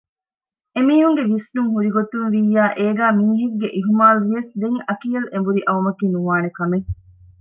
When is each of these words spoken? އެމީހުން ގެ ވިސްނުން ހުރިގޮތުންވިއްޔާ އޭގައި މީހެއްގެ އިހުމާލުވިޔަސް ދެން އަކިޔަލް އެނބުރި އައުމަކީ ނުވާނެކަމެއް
އެމީހުން 0.75 1.15
ގެ 1.17 1.23
ވިސްނުން 1.31 1.71
ހުރިގޮތުންވިއްޔާ 1.73 2.63
އޭގައި 2.79 3.15
މީހެއްގެ 3.19 3.67
އިހުމާލުވިޔަސް 3.75 4.51
ދެން 4.61 4.79
އަކިޔަލް 4.87 5.29
އެނބުރި 5.31 5.61
އައުމަކީ 5.67 6.05
ނުވާނެކަމެއް 6.13 6.87